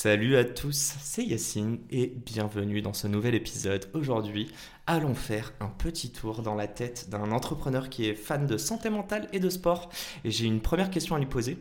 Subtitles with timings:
[0.00, 3.90] Salut à tous, c'est Yacine et bienvenue dans ce nouvel épisode.
[3.94, 4.48] Aujourd'hui,
[4.86, 8.90] allons faire un petit tour dans la tête d'un entrepreneur qui est fan de santé
[8.90, 9.90] mentale et de sport.
[10.22, 11.58] Et j'ai une première question à lui poser.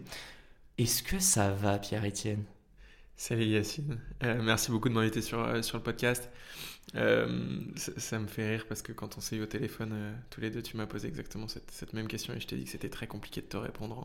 [0.77, 2.43] Est-ce que ça va, Pierre-Étienne?
[3.15, 6.29] Salut Yacine, euh, merci beaucoup de m'inviter sur, euh, sur le podcast.
[6.95, 7.27] Euh,
[7.75, 10.49] ça, me fait rire parce que quand on s'est eu au téléphone, euh, tous les
[10.49, 12.89] deux, tu m'as posé exactement cette, cette, même question et je t'ai dit que c'était
[12.89, 13.99] très compliqué de te répondre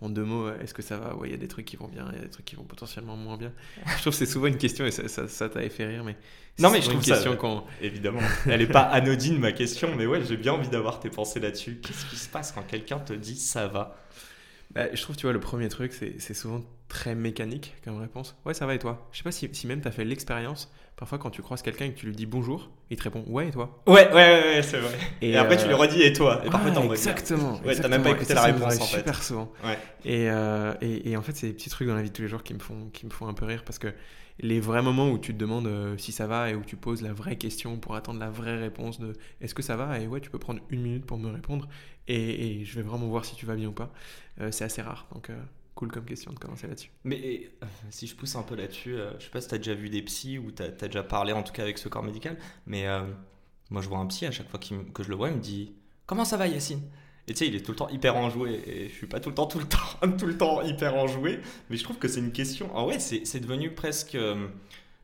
[0.00, 0.48] en, en deux mots.
[0.48, 1.16] Euh, est-ce que ça va?
[1.16, 2.54] Ouais, il y a des trucs qui vont bien, il y a des trucs qui
[2.54, 3.52] vont potentiellement moins bien.
[3.86, 6.16] je trouve que c'est souvent une question et ça, ça, ça t'avait fait rire, mais
[6.58, 9.94] non, mais je trouve une question ça, quand évidemment, elle est pas anodine ma question,
[9.96, 11.80] mais ouais, j'ai bien envie d'avoir tes pensées là-dessus.
[11.82, 13.96] Qu'est-ce qui se passe quand quelqu'un te dit ça va?
[14.74, 18.36] Bah, je trouve, tu vois, le premier truc, c'est souvent très mécanique comme réponse.
[18.44, 19.08] Ouais, ça va et toi?
[19.12, 20.70] Je sais pas si, si même tu as fait l'expérience.
[20.96, 23.48] Parfois, quand tu croises quelqu'un et que tu lui dis bonjour, il te répond ouais
[23.48, 23.82] et toi?
[23.86, 24.96] Ouais, ouais, ouais, c'est vrai.
[25.20, 25.62] Et, et après, euh...
[25.62, 26.40] tu lui redis et toi?
[26.44, 27.60] Et parfois, ouais, exactement.
[27.64, 28.98] Ouais, t'as même pas écouté la réponse en fait.
[28.98, 29.52] super souvent.
[29.62, 29.78] Ouais.
[30.06, 32.22] Et, euh, et, et, en fait, c'est des petits trucs dans la vie de tous
[32.22, 33.92] les jours qui me font, qui me font un peu rire parce que
[34.40, 37.02] les vrais moments où tu te demandes euh, si ça va et où tu poses
[37.02, 39.98] la vraie question pour attendre la vraie réponse de est-ce que ça va?
[39.98, 41.68] Et ouais tu peux prendre une minute pour me répondre
[42.08, 43.92] et, je vais vraiment voir si tu vas bien ou pas
[44.40, 45.36] euh, c'est assez rare donc euh,
[45.76, 47.52] cool comme question de commencer là-dessus mais
[47.90, 50.02] si je pousse un peu là-dessus je sais pas si tu as déjà vu des
[50.02, 52.86] psys ou tu as, déjà parlé en tout cas avec ce corps médical mais
[53.70, 55.74] moi je vois un psy à chaque fois que je le vois il me dit
[56.06, 56.82] comment ça va Yacine?
[57.28, 58.62] Et tu sais, il est tout le temps hyper enjoué.
[58.66, 59.78] Et je suis pas tout le temps, tout le temps,
[60.18, 61.40] tout le temps hyper enjoué.
[61.68, 62.74] Mais je trouve que c'est une question.
[62.76, 64.16] En vrai, c'est devenu presque.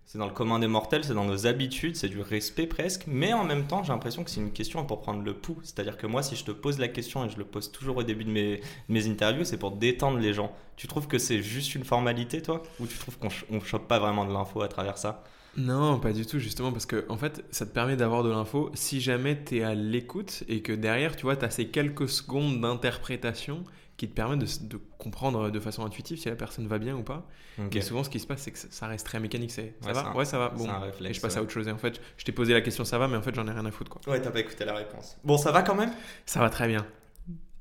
[0.04, 3.04] C'est dans le commun des mortels, c'est dans nos habitudes, c'est du respect presque.
[3.06, 5.58] Mais en même temps, j'ai l'impression que c'est une question pour prendre le pouls.
[5.62, 8.02] C'est-à-dire que moi, si je te pose la question, et je le pose toujours au
[8.02, 10.52] début de mes, mes interviews, c'est pour détendre les gens.
[10.76, 12.62] Tu trouves que c'est juste une formalité, toi?
[12.80, 15.24] Ou tu trouves qu'on ne chope pas vraiment de l'info à travers ça?
[15.56, 18.70] Non, pas du tout, justement, parce que en fait, ça te permet d'avoir de l'info
[18.74, 22.08] si jamais tu es à l'écoute et que derrière, tu vois, tu as ces quelques
[22.08, 23.64] secondes d'interprétation
[23.96, 27.02] qui te permettent de, de, comprendre de façon intuitive si la personne va bien ou
[27.02, 27.26] pas.
[27.58, 27.78] Okay.
[27.78, 29.50] Et souvent, ce qui se passe, c'est que ça reste très mécanique.
[29.50, 30.48] C'est ça ouais, va Ouais, ça va.
[30.48, 31.68] Bon, réflexe, et je passe à autre chose.
[31.68, 33.52] Et en fait, je t'ai posé la question, ça va, mais en fait, j'en ai
[33.52, 34.00] rien à foutre, quoi.
[34.12, 35.18] Ouais, t'as pas écouté la réponse.
[35.24, 35.92] Bon, ça va quand même?
[36.26, 36.86] Ça va très bien.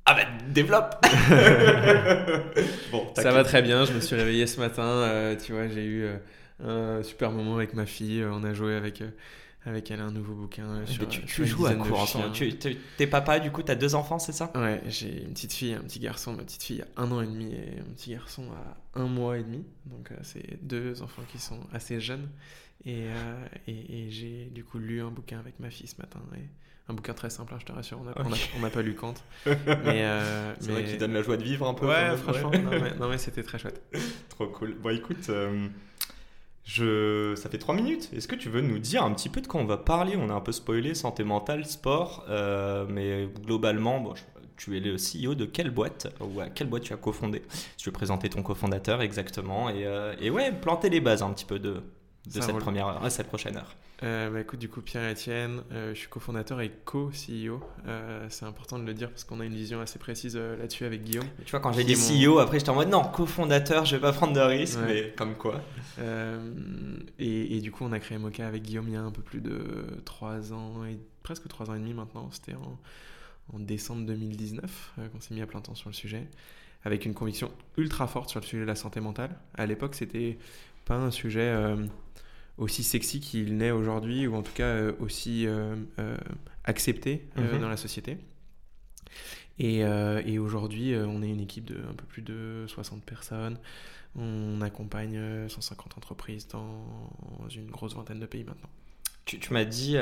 [0.05, 0.95] Ah bah développe
[2.91, 3.85] Bon, ça va très bien.
[3.85, 4.83] Je me suis réveillé ce matin.
[4.83, 6.05] Euh, tu vois, j'ai eu.
[6.05, 6.17] Euh,
[6.63, 8.23] un super moment avec ma fille.
[8.25, 9.03] On a joué avec,
[9.65, 10.85] avec elle un nouveau bouquin.
[10.85, 12.55] Sur, tu, tu joues à quoi tu,
[12.97, 14.51] T'es papa, du coup, t'as deux enfants, c'est ça?
[14.55, 16.33] Ouais, j'ai une petite fille un petit garçon.
[16.33, 19.37] Ma petite fille a un an et demi et mon petit garçon a un mois
[19.37, 19.63] et demi.
[19.85, 22.29] Donc, euh, c'est deux enfants qui sont assez jeunes.
[22.85, 26.19] Et, euh, et, et j'ai du coup lu un bouquin avec ma fille ce matin.
[26.35, 26.49] Et
[26.89, 27.99] un bouquin très simple, hein, je te rassure.
[28.01, 28.73] On n'a okay.
[28.73, 29.13] pas lu Kant.
[29.45, 29.55] mais
[30.03, 31.87] euh, c'est vrai qu'il donne la joie de vivre un peu.
[31.87, 32.51] Ouais, franchement.
[32.51, 33.81] non, mais, mais c'était très chouette.
[34.29, 34.75] Trop cool.
[34.81, 35.29] Bon, écoute.
[35.29, 35.67] Euh...
[36.63, 37.33] Je...
[37.35, 38.09] Ça fait 3 minutes.
[38.15, 40.15] Est-ce que tu veux nous dire un petit peu de quoi on va parler?
[40.15, 44.13] On a un peu spoilé santé mentale, sport, euh, mais globalement, bon,
[44.57, 46.07] tu es le CEO de quelle boîte?
[46.19, 47.41] Ou à quelle boîte tu as cofondé?
[47.49, 49.69] Si tu veux présenter ton cofondateur exactement.
[49.69, 51.81] Et, euh, et ouais, planter les bases un petit peu de,
[52.25, 53.75] de cette première heure, cette prochaine heure.
[54.03, 57.61] Euh, bah écoute, du coup, Pierre-Etienne, euh, je suis cofondateur et co-CEO.
[57.85, 61.03] Euh, c'est important de le dire parce qu'on a une vision assez précise là-dessus avec
[61.03, 61.27] Guillaume.
[61.45, 62.33] Tu vois, quand j'ai dit mon...
[62.33, 64.85] CEO, après j'étais en mode non, cofondateur, je vais pas prendre de risque, ouais.
[64.87, 65.61] mais comme quoi.
[67.19, 69.21] Et, et, du coup, on a créé Mocha avec Guillaume il y a un peu
[69.21, 72.29] plus de 3 ans, et presque 3 ans et demi maintenant.
[72.31, 72.79] C'était en,
[73.53, 76.27] en, décembre 2019 qu'on s'est mis à plein temps sur le sujet,
[76.83, 79.37] avec une conviction ultra forte sur le sujet de la santé mentale.
[79.53, 80.39] À l'époque, c'était
[80.85, 81.53] pas un sujet
[82.61, 86.17] aussi sexy qu'il n'est aujourd'hui, ou en tout cas euh, aussi euh, euh,
[86.63, 87.59] accepté -hmm.
[87.59, 88.17] dans la société.
[89.59, 89.81] Et,
[90.31, 93.59] et aujourd'hui, on est une équipe de un peu plus de 60 personnes.
[94.15, 96.83] On accompagne 150 entreprises dans
[97.55, 98.69] une grosse vingtaine de pays maintenant.
[99.25, 99.97] Tu, tu m'as dit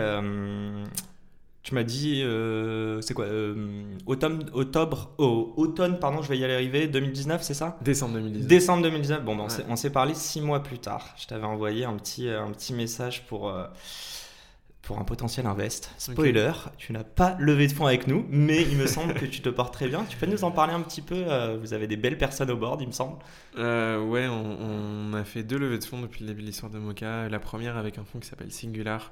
[1.62, 6.44] tu m'as dit, euh, c'est quoi euh, Automne, octobre, oh, automne, pardon, je vais y
[6.44, 7.78] aller arriver, 2019, c'est ça?
[7.82, 8.48] Décembre 2019.
[8.48, 9.66] Décembre 2019, bon, ben, ouais.
[9.68, 11.14] on s'est parlé six mois plus tard.
[11.18, 13.66] Je t'avais envoyé un petit, un petit message pour, euh,
[14.82, 15.92] pour un potentiel invest.
[15.98, 16.76] Spoiler, okay.
[16.78, 19.50] tu n'as pas levé de fonds avec nous, mais il me semble que tu te
[19.50, 20.06] portes très bien.
[20.06, 22.58] Tu peux nous en parler un petit peu euh, Vous avez des belles personnes au
[22.58, 23.18] board, il me semble.
[23.58, 26.72] Euh, ouais, on, on, a fait deux levées de fonds depuis le début de l'histoire
[26.72, 27.30] de Mocha.
[27.30, 29.12] La première avec un fonds qui s'appelle Singular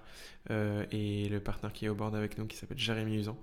[0.50, 3.38] euh, et le partenaire qui est au board avec nous qui s'appelle Jérémy Usan.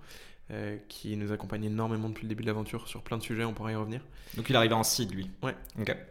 [0.50, 3.54] Euh, qui nous accompagne énormément depuis le début de l'aventure sur plein de sujets, on
[3.54, 4.02] pourra y revenir.
[4.36, 5.30] Donc il arrivait en seed, lui.
[5.42, 5.54] Ouais.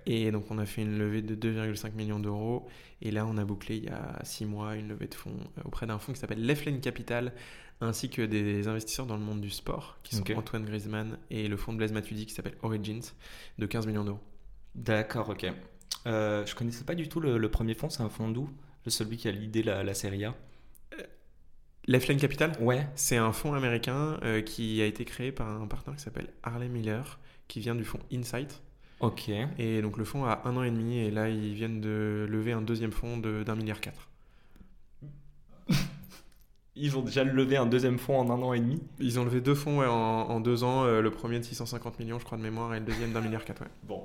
[0.06, 2.68] Et donc on a fait une levée de 2,5 millions d'euros.
[3.02, 5.62] Et là, on a bouclé il y a 6 mois une levée de fonds euh,
[5.66, 7.34] auprès d'un fonds qui s'appelle Leflane Capital,
[7.82, 10.24] ainsi que des investisseurs dans le monde du sport, qui sont.
[10.36, 13.04] Antoine Griezmann et le fonds de Blaise Matuidi qui s'appelle Origins,
[13.60, 14.22] de 15 millions d'euros.
[14.74, 15.46] D'accord, ok.
[16.08, 18.50] Euh, je connaissais pas du tout le, le premier fonds, c'est un fonds d'où?
[18.86, 20.34] Le Celui qui a l'idée la, la série A?
[21.88, 22.88] Leflane Capital Ouais.
[22.96, 26.70] C'est un fonds américain euh, qui a été créé par un partenaire qui s'appelle Harley
[26.70, 28.62] Miller, qui vient du fonds Insight.
[29.02, 29.30] Ok.
[29.60, 32.54] Et donc le fonds a un an et demi, et là ils viennent de lever
[32.54, 34.08] un deuxième fonds de- d'un milliard quatre.
[36.76, 38.82] Ils ont déjà levé un deuxième fonds en un an et demi?
[39.00, 42.00] Ils ont levé deux fonds ouais, en, en deux ans, euh, le premier de 650
[42.00, 43.62] millions je crois de mémoire, et le deuxième d'un milliard quatre.
[43.62, 43.68] Ouais.
[43.84, 44.04] Bon.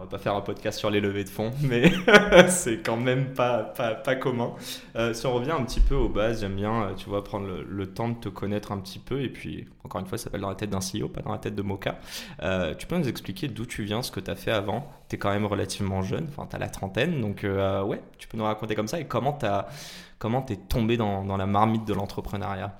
[0.00, 1.90] On va pas faire un podcast sur les levées de fonds, mais
[2.48, 4.52] c'est quand même pas, pas, commun.
[4.94, 7.48] Euh, si on revient un petit peu aux bases, j'aime bien, euh, tu vois, prendre
[7.48, 9.20] le, temps de te connaître un petit peu.
[9.22, 11.38] Et puis, encore une fois, ça s'appelle dans la tête d'un CEO, pas dans la
[11.38, 11.98] tête de Mocha.
[12.44, 14.88] Euh, tu peux nous expliquer d'où tu viens, ce que tu as fait avant?
[15.08, 17.20] Tu es quand même relativement jeune, enfin, tu as la trentaine.
[17.20, 19.00] Donc, euh, ouais, tu peux nous raconter comme ça.
[19.00, 22.72] Et comment tu es tombé dans, dans la marmite de l'entrepreneuriat?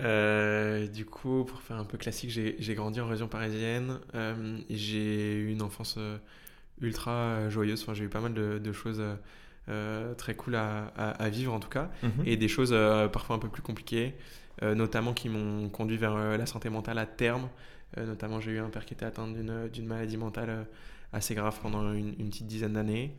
[0.00, 3.98] Euh, du coup, pour faire un peu classique, j'ai grandi en région parisienne.
[4.14, 6.18] euh, j'ai eu une enfance euh,
[6.80, 7.82] ultra joyeuse.
[7.82, 9.02] Enfin, j'ai eu pas mal de, de choses
[9.68, 11.90] euh, très cool à, à- à vivre en tout cas.
[12.26, 12.74] et des choses
[13.12, 14.14] parfois un peu plus compliquées,
[14.62, 17.48] notamment qui m'ont conduit vers la santé mentale à terme.
[17.96, 20.66] Notamment, j'ai eu un père qui était atteint d'une maladie mentale
[21.12, 23.16] assez grave pendant une, une petite dizaine d'années.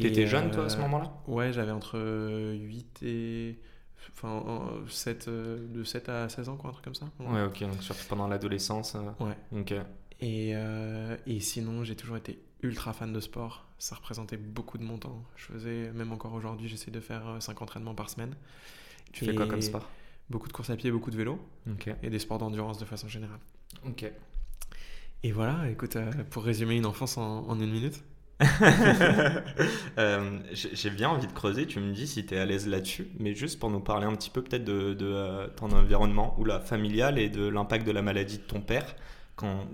[0.00, 1.12] T'étais jeune, toi, à ce moment-là?
[1.26, 1.98] Ouais, j'avais entre
[2.54, 3.58] 8 et.
[4.20, 7.06] Enfin, en- 7, euh, de 7 à 16 ans, quoi, un truc comme ça.
[7.20, 8.96] Ouais, ok, donc surtout pendant l'adolescence.
[8.96, 9.36] euh, Ouais.
[9.60, 9.72] Ok.
[10.20, 13.66] Et, euh, et sinon, j'ai toujours été ultra fan de sport.
[13.78, 15.22] Ça représentait beaucoup de mon temps.
[15.36, 18.34] Je faisais, même encore aujourd'hui, j'essaie de faire 5 entraînements par semaine.
[19.12, 19.88] Tu fais quoi comme sport?
[20.30, 21.38] Beaucoup de course à pied, beaucoup de vélo
[22.02, 23.38] et des sports d'endurance de façon générale.
[23.86, 24.10] Ok.
[25.22, 28.02] Et voilà, écoute, euh, pour résumer une enfance en, en une minute.
[29.98, 33.08] Euh, j'ai bien envie de creuser, tu me dis si tu es à l'aise là-dessus,
[33.18, 36.60] mais juste pour nous parler un petit peu peut-être de, euh, ton environnement ou la
[36.60, 38.94] familial et de l'impact de la maladie de ton père,
[39.34, 39.66] quand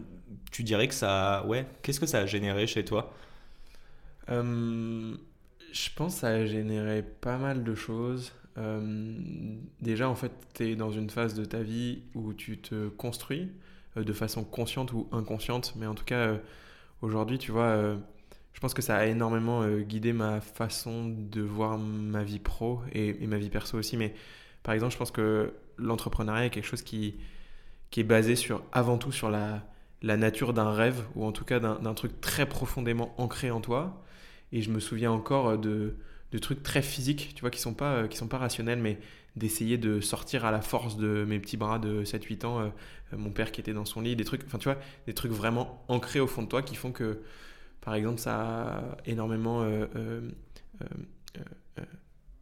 [0.51, 1.45] tu dirais que ça...
[1.47, 3.13] Ouais, qu'est-ce que ça a généré chez toi?
[4.31, 5.15] Euh,
[5.73, 8.33] je pense que ça a généré pas mal de choses.
[9.81, 13.51] Déjà, en fait, tu es dans une phase de ta vie où tu te construis
[13.97, 16.37] de façon consciente ou inconsciente, mais en tout cas,
[17.03, 17.99] aujourd'hui, tu vois,
[18.55, 22.81] je pense que ça a énormément euh, guidé ma façon de voir ma vie pro
[22.93, 23.97] et, ma vie perso aussi.
[23.97, 24.15] Mais
[24.63, 27.17] par exemple, je pense que l'entrepreneuriat est quelque chose qui,
[27.91, 29.63] qui est basé sur, avant tout sur la,
[30.03, 34.03] la nature d'un rêve, ou en tout cas d'un truc très profondément ancré en toi.
[34.53, 35.97] Et je me souviens encore de,
[36.35, 38.99] de trucs très physiques, tu vois, qui sont pas, euh, sont pas rationnels, mais
[39.37, 42.65] d'essayer de sortir à la force de mes petits bras de 7-8 ans, euh,
[43.13, 45.85] euh, mon père qui était dans son lit, des trucs, tu vois, des trucs vraiment
[45.87, 47.21] ancrés au fond de toi qui font que,
[47.85, 48.35] par exemple, ça
[48.79, 49.63] a énormément...
[49.63, 50.31] euh, euh,
[51.81, 51.85] euh,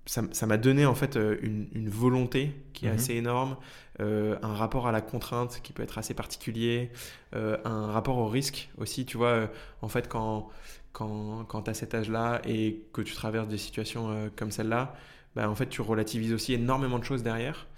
[0.04, 2.94] ça m'a donné en fait une, une volonté qui est Mhm.
[2.96, 3.56] assez énorme,
[4.00, 6.90] un rapport à la contrainte qui peut être assez particulier,
[7.32, 9.48] un rapport au risque aussi, tu vois,
[9.80, 10.48] en fait quand,
[10.92, 14.94] quand, quand tu as cet âge-là et que tu traverses des situations comme celle-là,
[15.36, 17.68] bah, en fait tu relativises aussi énormément de choses derrière.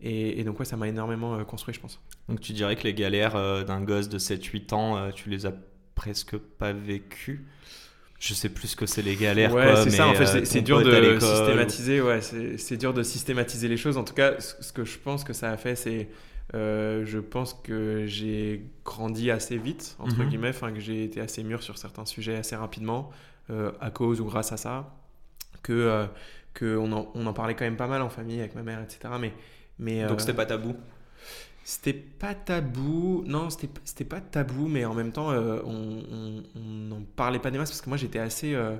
[0.00, 2.00] Et, et donc ouais, ça m'a énormément euh, construit, je pense.
[2.28, 5.46] Donc tu dirais que les galères euh, d'un gosse de 7-8 ans, euh, tu les
[5.46, 5.52] as
[5.94, 7.44] presque pas vécues
[8.20, 9.52] je sais plus ce que c'est les galères.
[9.52, 10.08] Ouais, c'est ça.
[10.08, 12.00] En fait, euh, c'est- ton dur de systématiser.
[12.00, 13.98] Ouais, c'est dur de systématiser les choses.
[13.98, 16.08] En tout cas, ce que je pense que ça a fait, c'est,
[16.54, 20.28] euh, je pense que j'ai grandi assez vite entre Mhm.
[20.30, 23.10] guillemets, enfin que j'ai été assez mûr sur certains sujets assez rapidement
[23.50, 24.94] euh, à cause ou grâce à ça.
[25.62, 26.06] Que euh,
[26.54, 28.80] que on en, on en parlait quand même pas mal en famille avec ma mère,
[28.80, 29.00] etc.
[29.20, 29.34] Mais
[29.78, 30.76] mais Donc euh, c'était pas tabou.
[31.64, 37.38] C'était pas tabou, non, c'était pas tabou, mais en même temps, euh, on n'en parlait
[37.38, 38.54] pas des masses parce que moi j'étais assez.
[38.54, 38.76] euh,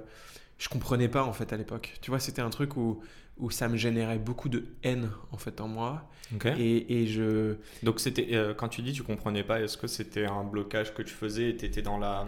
[0.58, 1.94] je comprenais pas en fait à l'époque.
[2.02, 3.00] Tu vois, c'était un truc où,
[3.38, 6.10] où ça me générait beaucoup de haine en fait en moi.
[6.34, 6.46] Ok.
[6.58, 7.56] Et, et je.
[7.82, 11.02] Donc c'était euh, quand tu dis tu comprenais pas, est-ce que c'était un blocage que
[11.02, 12.26] tu faisais et t'étais dans la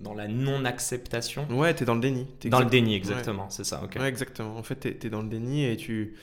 [0.00, 2.26] dans la non acceptation, Ouais, t'es dans le déni.
[2.46, 3.82] Dans le déni exactement, c'est ça.
[3.84, 3.96] Ok.
[4.00, 4.56] Ouais, exactement.
[4.56, 6.16] En fait, t'es es dans le déni et tu.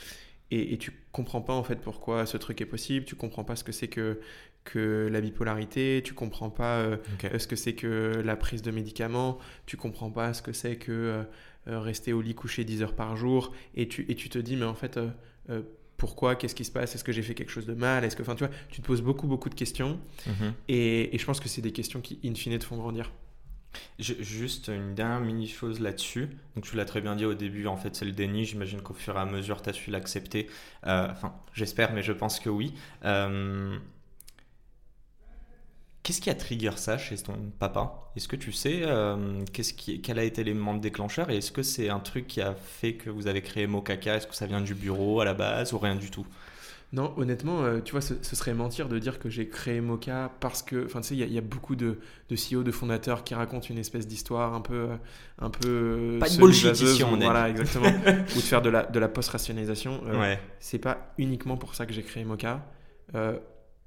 [0.51, 3.55] Et, et tu comprends pas en fait pourquoi ce truc est possible, tu comprends pas
[3.55, 4.19] ce que c'est que,
[4.63, 6.97] que la bipolarité, tu comprends pas euh,
[7.37, 10.91] ce que c'est que la prise de médicaments, tu comprends pas ce que c'est que
[10.91, 11.23] euh,
[11.67, 14.55] euh, rester au lit couché 10 heures par jour, et tu, et tu te dis,
[14.55, 14.97] mais en fait,
[15.49, 15.61] euh,
[15.97, 18.21] pourquoi, qu'est-ce qui se passe, est-ce que j'ai fait quelque chose de mal, est-ce que,
[18.21, 20.53] enfin, tu vois, tu te poses beaucoup, beaucoup de questions, Mhm.
[20.69, 23.11] et, et je pense que c'est des questions qui, in fine, te font grandir.
[23.99, 26.29] Juste une dernière mini chose là-dessus.
[26.55, 28.45] Donc tu l'as très bien dit au début, en fait c'est le déni.
[28.45, 30.49] J'imagine qu'au fur et à mesure tu as su l'accepter.
[30.87, 32.73] Euh, enfin, j'espère, mais je pense que oui.
[33.05, 33.77] Euh,
[36.03, 38.11] qu'est-ce qui a trigger ça chez ton papa?
[38.15, 41.63] Est-ce que tu sais euh, qu'est-ce qui, quel a été l'élément déclencheur et est-ce que
[41.63, 44.15] c'est un truc qui a fait que vous avez créé Mokaka?
[44.15, 46.25] Est-ce que ça vient du bureau à la base ou rien du tout?
[46.91, 50.63] Non, honnêtement, euh, tu vois, ce, serait mentir de dire que j'ai créé Mocha parce
[50.63, 53.67] que, enfin, tu sais, il y, a beaucoup de, de CEO, de fondateurs qui racontent
[53.69, 54.95] une espèce d'histoire un peu, euh,
[55.37, 55.67] un peu.
[55.67, 57.89] Euh, pas de bullshit ici, on Voilà, exactement.
[58.35, 60.01] ou de faire de la, de la post-rationalisation.
[60.19, 60.39] ouais.
[60.59, 62.65] C'est pas uniquement pour ça que j'ai créé Mocha.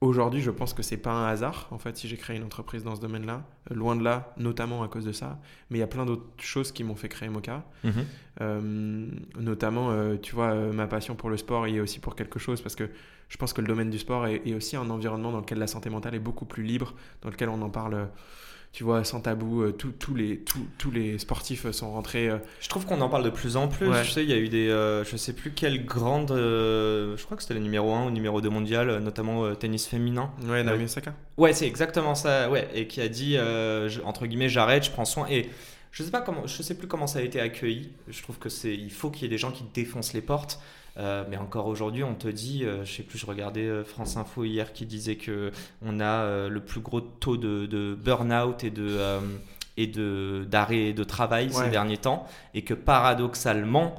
[0.02, 2.82] Aujourd'hui, je pense que c'est pas un hasard, en fait, si j'ai créé une entreprise
[2.82, 3.44] dans ce domaine-là.
[3.70, 5.38] Euh, loin de là, notamment à cause de ça.
[5.70, 7.64] Mais il y a plein d'autres choses qui m'ont fait créer Mocha.
[7.84, 7.92] Mhm.
[8.40, 9.06] Euh,
[9.38, 12.60] notamment, euh, tu vois, ma passion pour le sport y est aussi pour quelque chose,
[12.60, 12.90] parce que
[13.28, 15.68] je pense que le domaine du sport est, est, aussi un environnement dans lequel la
[15.68, 18.08] santé mentale est beaucoup plus libre, dans lequel on en parle
[18.72, 20.42] tu vois, sans tabou, euh, tous les,
[20.78, 22.30] tous les sportifs sont rentrés.
[22.30, 22.38] Euh.
[22.58, 23.92] Je trouve qu'on en parle de plus en plus.
[24.02, 24.68] Je sais, il y a eu des.
[24.70, 26.30] Euh, je sais plus quelle grande.
[26.30, 30.30] je crois que c'était le numéro 1 ou numéro 2 mondial, notamment tennis féminin.
[30.46, 31.12] Ouais, Naomi Osaka.
[31.36, 32.50] Ouais, c'est exactement ça.
[32.50, 33.36] Ouais, et qui a dit,
[34.04, 35.26] entre guillemets, j'arrête, je prends soin.
[35.28, 35.50] Et
[35.90, 36.46] je sais pas comment.
[36.46, 37.92] Je sais plus comment ça a été accueilli.
[38.08, 38.74] Je trouve que c'est.
[38.74, 40.58] Il faut qu'il y ait des gens qui défoncent les portes.
[40.98, 44.16] Euh, mais encore aujourd'hui, on te dit, euh, je sais plus, je regardais euh, France
[44.16, 45.50] Info hier qui disait que
[45.84, 48.98] on a le plus gros taux de, de burn-out et de
[49.78, 53.94] et de d'arrêt de travail ces derniers temps, et que paradoxalement,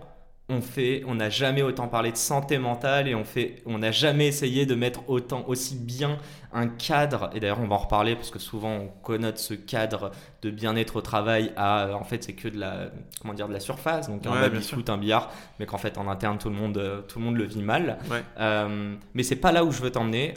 [0.54, 3.92] on fait, on n'a jamais autant parlé de santé mentale et on fait, on n'a
[3.92, 6.18] jamais essayé de mettre autant aussi bien
[6.54, 7.30] un cadre.
[7.34, 10.98] Et d'ailleurs, on va en reparler parce que souvent on connote ce cadre de bien-être
[10.98, 12.90] au travail à euh, en fait c'est que de la
[13.22, 14.10] comment dire de la surface.
[14.10, 17.02] Donc un baby foot un billard mais qu'en fait en interne tout le monde euh,
[17.02, 17.98] tout le monde le vit mal.
[18.40, 20.34] Euh, mais c'est pas là où je veux t'emmener.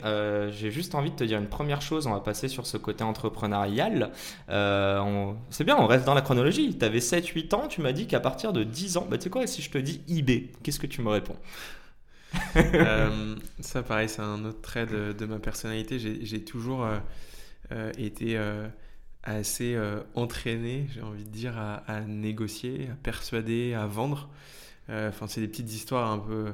[0.49, 2.07] J'ai juste envie de te dire une première chose.
[2.07, 4.11] On va passer sur ce côté entrepreneurial.
[4.47, 6.75] C'est bien on reste dans la chronologie.
[6.77, 7.67] Tu avais 7 8 ans.
[7.67, 9.77] Tu m'as dit qu'à partir de 10 ans bah tu sais quoi si je te
[9.77, 10.51] dis eBay.
[10.63, 11.37] Qu'est-ce que tu me réponds
[13.61, 15.97] ça pareil c'est un autre trait de, de ma personnalité.
[15.97, 16.85] J'ai toujours
[17.97, 18.37] été
[19.27, 24.29] assez euh, entraîné, j'ai envie de dire, à, négocier, à persuader, à vendre.
[24.89, 26.53] Euh, enfin, c'est des petites histoires un peu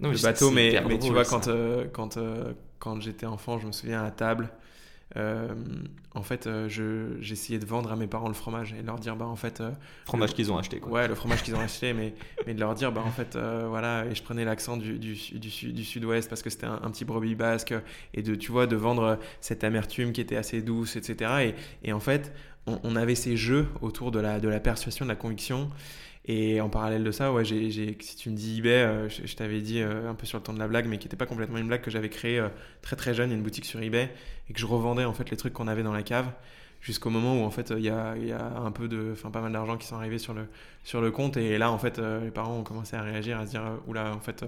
[0.00, 2.18] de bateau, mais, mais tu vois, quand, euh, quand,
[2.78, 4.50] quand j'étais enfant, je me souviens à table,
[5.16, 5.48] euh,
[6.14, 6.68] en fait, euh,
[7.20, 9.60] j'essayais de vendre à mes parents le fromage et leur dire, bah en fait.
[9.60, 9.70] Euh,
[10.04, 10.92] fromage qu'ils ont acheté, quoi.
[10.92, 12.14] Ouais, le fromage qu'ils ont acheté, mais,
[12.46, 15.72] mais de leur dire, bah en fait, voilà, et je prenais l'accent du, du, du,
[15.72, 17.74] du sud-ouest parce que c'était un, petit brebis basque,
[18.14, 21.54] et de, tu vois, de vendre cette amertume qui était assez douce, etc.
[21.84, 22.32] Et, et en fait,
[22.66, 25.70] on, on, avait ces jeux autour de la, de la persuasion, de la conviction.
[26.24, 29.60] Et en parallèle de ça, ouais, j'ai, si tu me dis eBay, euh, je, t'avais
[29.60, 31.58] dit euh, un peu sur le temps de la blague, mais qui n'était pas complètement
[31.58, 32.48] une blague, que j'avais créé euh,
[32.80, 34.14] très très jeune, une boutique sur eBay,
[34.48, 36.30] et que je revendais en fait les trucs qu'on avait dans la cave,
[36.80, 39.40] jusqu'au moment où en fait il y a, y, a, un peu de, enfin pas
[39.40, 40.46] mal d'argent qui sont arrivés sur le,
[40.84, 43.50] sur le compte, et là en fait les parents ont commencé à réagir, à se
[43.50, 44.44] dire, oula, en fait,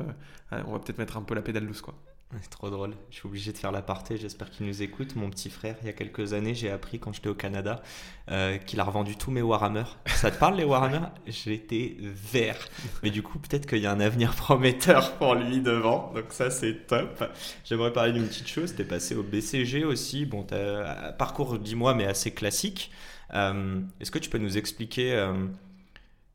[0.52, 1.94] on va peut-être mettre un peu la pédale douce quoi.
[2.42, 2.94] C'est trop drôle.
[3.10, 4.16] Je suis obligé de faire l'aparté.
[4.16, 5.16] J'espère qu'il nous écoute.
[5.16, 7.82] Mon petit frère, il y a quelques années, j'ai appris quand j'étais au Canada
[8.30, 9.84] euh, qu'il a revendu tous mes Warhammer.
[10.06, 11.06] Ça te parle les Warhammer?
[11.26, 12.58] J'étais vert.
[13.02, 16.12] Mais du coup, peut-être qu'il y a un avenir prometteur pour lui devant.
[16.14, 17.24] Donc ça, c'est top.
[17.64, 18.74] J'aimerais parler d'une petite chose.
[18.74, 20.26] T'es passé au BCG aussi.
[20.26, 22.90] Bon, as un parcours, dis-moi, mais assez classique.
[23.34, 25.32] Euh, est-ce que tu peux nous expliquer euh,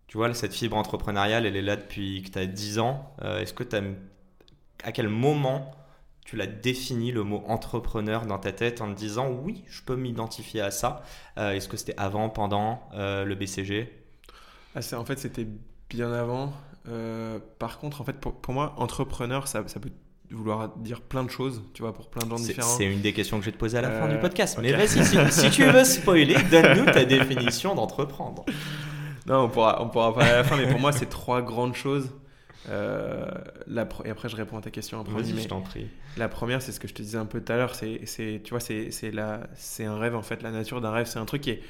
[0.07, 3.15] tu vois, cette fibre entrepreneuriale, elle est là depuis que tu as 10 ans.
[3.21, 3.75] Est-ce que tu
[4.83, 5.71] à quel moment
[6.29, 9.95] tu l'as défini le mot entrepreneur dans ta tête en te disant oui, je peux
[9.95, 11.01] m'identifier à ça
[11.39, 13.91] euh, Est-ce que c'était avant, pendant euh, le BCG
[14.75, 15.47] ah, En fait, c'était
[15.89, 16.53] bien avant.
[16.87, 19.89] Euh, par contre, en fait, pour, moi, entrepreneur, ça, ça, peut
[20.29, 22.77] vouloir dire plein de choses, tu vois, pour plein de gens différents.
[22.77, 24.59] C'est une des questions que je vais te poser à la fin du podcast.
[24.61, 28.45] Mais vas-y, si, tu veux spoiler, donne-nous ta définition d'entreprendre.
[29.25, 31.73] Non, on pourra, on pourra parler à la fin, mais pour moi, c'est trois grandes
[31.73, 32.11] choses.
[32.67, 33.25] Euh,
[33.67, 35.01] la et après, je réponds à ta question.
[35.03, 35.87] Vas-y, je t'en prie.
[36.17, 37.75] La première, c'est ce que je te disais un peu tout à l'heure.
[37.75, 40.41] C'est, tu vois, c'est, c'est un rêve en fait.
[40.41, 41.61] La nature d'un rêve, c'est un truc qui est.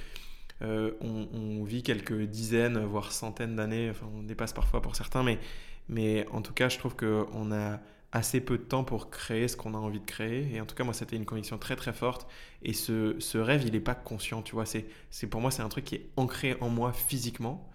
[0.62, 3.90] Euh, on, vit quelques dizaines, voire centaines d'années.
[3.92, 5.40] Enfin, on dépasse parfois pour certains, mais,
[5.88, 7.80] mais en tout cas, je trouve qu'on a
[8.12, 10.54] assez peu de temps pour créer ce qu'on a envie de créer.
[10.54, 12.28] Et en tout cas, moi, c'était une conviction très très forte.
[12.64, 14.66] Et ce, ce rêve, il n'est pas conscient, tu vois.
[14.66, 17.69] C'est, c'est pour moi, c'est un truc qui est ancré en moi physiquement.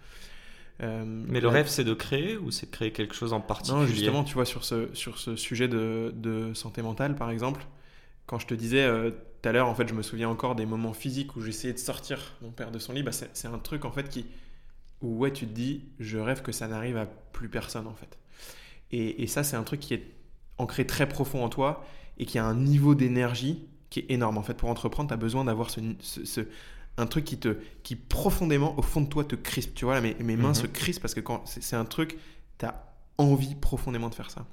[0.83, 3.81] Euh, mais le rêve, c'est de créer ou c'est de créer quelque chose en particulier
[3.81, 7.65] Non, justement, tu vois, sur ce, sur ce sujet de, de santé mentale, par exemple,
[8.25, 10.65] quand je te disais euh, tout à l'heure, en fait, je me souviens encore des
[10.65, 13.03] moments physiques où j'essayais de sortir mon père de son lit.
[13.03, 14.25] Bah, c'est un truc, en fait, qui,
[15.01, 18.17] où ouais, tu te dis, je rêve que ça n'arrive à plus personne, en fait.
[18.91, 20.11] Et, et ça, c'est un truc qui est
[20.57, 21.85] ancré très profond en toi
[22.17, 24.37] et qui a un niveau d'énergie qui est énorme.
[24.37, 26.41] En fait, pour entreprendre, tu as besoin d'avoir ce, ce,
[26.97, 30.15] un truc qui te qui profondément au fond de toi te crispe tu vois mes,
[30.19, 30.55] mes mains Mhm.
[30.55, 32.17] se crispent parce que quand c'est un truc
[32.57, 32.81] tu as
[33.17, 34.45] envie profondément de faire ça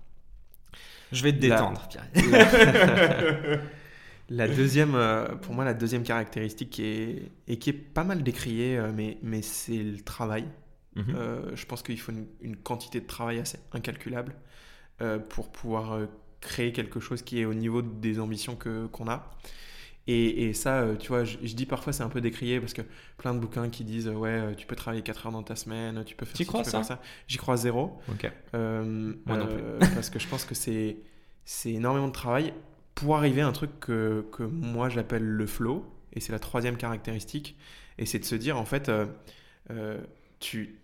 [1.12, 1.88] Je vais te détendre,
[2.30, 3.58] la,
[4.30, 8.22] la deuxième euh, pour moi la deuxième caractéristique qui est et qui est pas mal
[8.22, 10.44] décriée euh, mais mais c'est le travail
[10.94, 11.14] Mhm.
[11.16, 14.34] Euh, je pense qu'il faut une, une quantité de travail assez incalculable
[15.00, 15.98] euh, pour pouvoir
[16.42, 19.30] créer quelque chose qui est au niveau des ambitions que qu'on a.
[20.08, 22.72] Et, et ça, euh, tu vois, je, je dis parfois c'est un peu décrié parce
[22.72, 22.82] que
[23.18, 25.54] plein de bouquins qui disent euh, ouais, euh, tu peux travailler 4 heures dans ta
[25.54, 27.02] semaine, tu peux faire ci, crois, tu peux ça faire ça.
[27.28, 28.00] J'y crois zéro.
[28.08, 28.30] Ok.
[28.54, 30.96] Euh, Moi non euh, parce que je pense que c'est
[31.44, 32.52] c'est énormément de travail
[32.96, 36.76] pour arriver à un truc que, que moi j'appelle le flow, et c'est la troisième
[36.76, 37.56] caractéristique,
[37.98, 39.06] et c'est de se dire en fait, euh,
[39.70, 39.98] euh,
[40.40, 40.78] tu,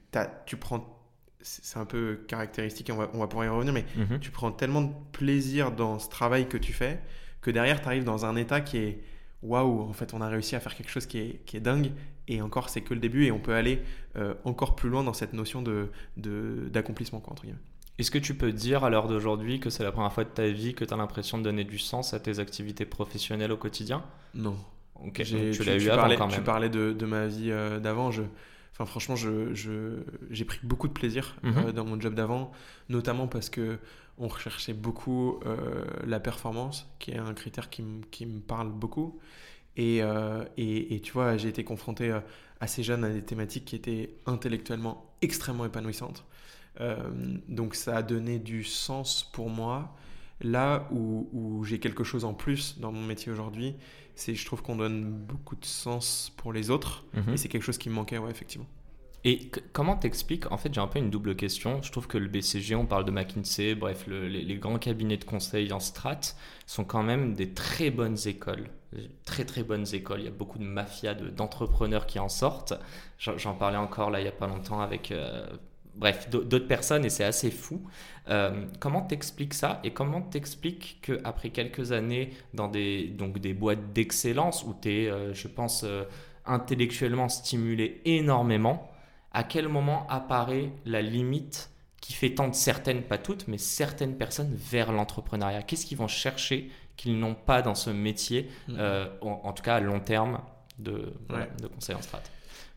[0.58, 0.98] prends,
[1.40, 4.20] c'est un peu caractéristique, on va, on va pouvoir y revenir, mais Mhm.
[4.20, 7.00] tu prends tellement de plaisir dans ce travail que tu fais
[7.40, 8.98] que derrière tu arrives dans un état qui est
[9.42, 11.92] waouh, en fait on a réussi à faire quelque chose qui est, qui est dingue,
[12.26, 13.80] et encore c'est que le début, et on peut aller
[14.16, 17.58] euh, encore plus loin dans cette notion de- de- d'accomplissement, quoi, entre guillemets.
[17.98, 20.46] Est-ce que tu peux dire à l'heure d'aujourd'hui que c'est la première fois de ta
[20.48, 24.04] vie que tu as l'impression de donner du sens à tes activités professionnelles au quotidien?
[24.34, 24.56] Non.
[25.02, 27.50] Ok, J'ai- donc tu l'as eu avant parlais, quand tu parlais de, de ma vie
[27.50, 28.10] euh, d'avant.
[28.12, 28.22] Je,
[28.72, 31.54] enfin, franchement, je, je- j'ai pris beaucoup de plaisir Mhm.
[31.56, 32.52] euh, dans mon job d'avant,
[32.88, 33.78] notamment parce que
[34.18, 38.70] on recherchait beaucoup euh, la performance, qui est un critère qui, me- qui me parle
[38.70, 39.18] beaucoup.
[39.76, 42.20] Et, euh, et, et tu vois, j'ai été confronté euh,
[42.60, 46.24] assez jeune à des thématiques qui étaient intellectuellement extrêmement épanouissantes.
[47.48, 49.94] Donc ça a donné du sens pour moi.
[50.40, 53.74] Là où, où j'ai quelque chose en plus dans mon métier aujourd'hui,
[54.14, 57.04] c'est je trouve qu'on donne beaucoup de sens pour les autres.
[57.14, 57.34] Mhm.
[57.34, 58.66] Et c'est quelque chose qui me manquait, ouais, effectivement.
[59.24, 61.82] Et comment t'expliques En fait, j'ai un peu une double question.
[61.82, 65.24] Je trouve que le BCG, on parle de McKinsey, bref, le- les, grands cabinets de
[65.24, 66.20] conseil en strat
[66.66, 68.68] sont quand même des très bonnes écoles.
[69.24, 70.20] Très très bonnes écoles.
[70.20, 72.74] Il y a beaucoup de mafias de- d'entrepreneurs qui en sortent.
[73.18, 75.10] J'en parlais encore là il y a pas longtemps avec.
[75.12, 75.46] euh,
[75.96, 77.82] Bref, d'au- d'autres personnes et c'est assez fou.
[78.28, 83.92] Euh, comment t'expliques ça et comment t'expliques qu'après quelques années dans des, donc des boîtes
[83.92, 86.04] d'excellence où tu es, je pense, euh,
[86.46, 88.90] intellectuellement stimulé énormément,
[89.32, 94.54] à quel moment apparaît la limite qui fait tendre certaines, pas toutes, mais certaines personnes
[94.54, 95.62] vers l'entrepreneuriat?
[95.62, 99.76] Qu'est-ce qu'ils vont chercher qu'ils n'ont pas dans ce métier, euh, en, en tout cas
[99.76, 100.40] à long terme,
[100.78, 101.50] de, voilà, Ouais.
[101.60, 102.22] de conseil en strat?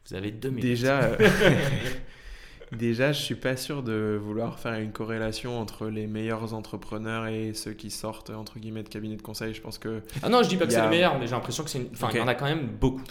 [0.09, 0.63] Vous avez deux minutes.
[0.63, 1.17] Déjà, euh,
[2.71, 7.53] déjà, je suis pas sûr de vouloir faire une corrélation entre les meilleurs entrepreneurs et
[7.53, 9.53] ceux qui sortent entre guillemets de cabinet de conseil.
[9.53, 11.33] Je pense que Ah non, je dis pas que c'est a- le meilleur, mais j'ai
[11.33, 11.89] l'impression que c'est une...
[11.93, 13.03] Enfin, il y en a quand même beaucoup.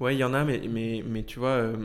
[0.00, 1.76] Ouais, il y en a, mais, mais, mais tu vois, euh,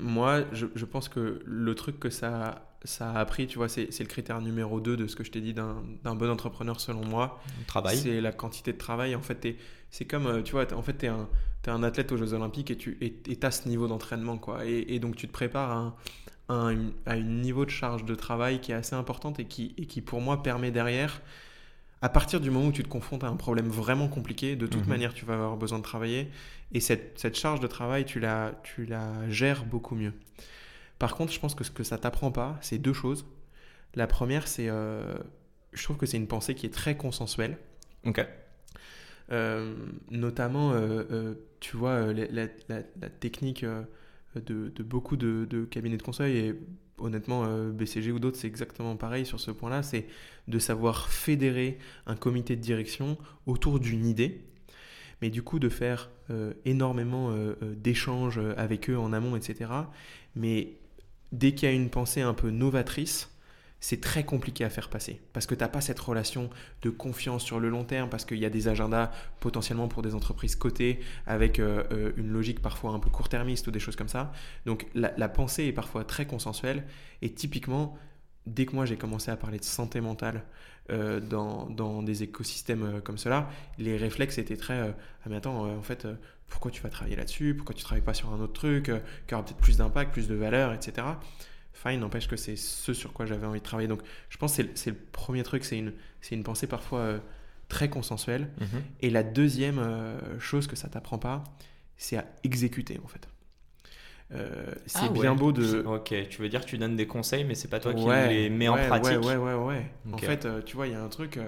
[0.00, 3.88] moi, je, je pense que le truc que ça, ça a appris, tu vois, c'est
[3.98, 7.40] le critère numéro 2 de ce que je t'ai dit d'un bon entrepreneur selon moi.
[7.66, 7.96] Travail.
[7.96, 9.14] C'est la quantité de travail.
[9.14, 9.46] En fait,
[9.90, 11.28] c'est comme, euh, tu vois, en fait, tu es un,
[11.62, 14.64] t'es un athlète aux Jeux Olympiques et tu et, as ce niveau d'entraînement, quoi.
[14.66, 15.94] Et, et donc, tu te prépares à un,
[16.48, 19.74] à un- à un niveau de charge de travail qui est assez importante et qui,
[19.78, 21.20] et qui pour moi, permet derrière,
[22.02, 24.82] à partir du moment où tu te confrontes à un problème vraiment compliqué, de toute
[24.82, 24.88] Mhm.
[24.88, 26.28] manière, tu vas avoir besoin de travailler.
[26.72, 30.12] Et cette, cette charge de travail, tu la, tu la gères beaucoup mieux.
[30.98, 33.26] Par contre, je pense que ce que ça t'apprend pas, c'est deux choses.
[33.94, 35.14] La première, c'est, euh,
[35.72, 37.56] je trouve que c'est une pensée qui est très consensuelle.
[38.04, 38.26] Ok.
[39.32, 39.74] Euh,
[40.10, 45.96] notamment, euh, tu vois, la, la- la- la technique de, de beaucoup de, de cabinets
[45.96, 46.54] de conseil, et
[46.98, 50.06] honnêtement, euh, BCG ou d'autres, c'est exactement pareil sur ce point-là, c'est
[50.48, 54.44] de savoir fédérer un comité de direction autour d'une idée,
[55.22, 59.70] mais du coup de faire euh, énormément euh, d'échanges avec eux en amont, etc.
[60.34, 60.74] Mais
[61.32, 63.30] dès qu'il y a une pensée un peu novatrice,
[63.80, 66.50] c'est très compliqué à faire passer parce que tu n'as pas cette relation
[66.82, 69.10] de confiance sur le long terme parce qu'il y a des agendas
[69.40, 73.70] potentiellement pour des entreprises cotées avec euh, euh, une logique parfois un peu court-termiste ou
[73.70, 74.32] des choses comme ça.
[74.64, 76.84] Donc la, pensée est parfois très consensuelle
[77.20, 77.98] et typiquement,
[78.46, 80.42] dès que moi j'ai commencé à parler de santé mentale
[80.90, 85.82] euh, dans, dans des écosystèmes comme cela, les réflexes étaient très Ah mais attends, en
[85.82, 86.06] fait,
[86.48, 87.54] pourquoi tu vas travailler là-dessus?
[87.54, 88.90] Pourquoi tu travailles pas sur un autre truc
[89.26, 91.06] qui aura peut-être plus d'impact, plus de valeur, etc.
[91.82, 93.88] Fine, n'empêche que c'est ce sur quoi j'avais envie de travailler.
[93.88, 95.92] Donc je pense que c'est le- premier truc, c'est une,
[96.30, 97.18] une pensée parfois euh,
[97.68, 98.48] très consensuelle.
[98.60, 98.82] Mhm.
[99.02, 101.44] Et la deuxième euh, chose que ça t'apprend pas,
[101.98, 103.28] c'est à exécuter en fait.
[104.32, 105.38] Euh, c'est Ah bien ouais.
[105.38, 105.82] beau de.
[105.86, 108.50] Ok, tu veux dire que tu donnes des conseils, mais c'est pas toi qui les
[108.50, 109.20] mets en pratique.
[109.24, 109.90] Ouais, ouais, ouais.
[110.12, 111.38] En fait, tu vois, il y a un truc.